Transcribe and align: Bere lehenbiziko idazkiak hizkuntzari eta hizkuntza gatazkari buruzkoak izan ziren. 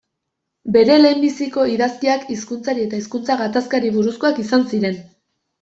Bere 0.77 0.93
lehenbiziko 1.01 1.65
idazkiak 1.73 2.25
hizkuntzari 2.37 2.87
eta 2.87 3.03
hizkuntza 3.03 3.39
gatazkari 3.45 3.95
buruzkoak 3.99 4.41
izan 4.47 4.71
ziren. 4.73 4.99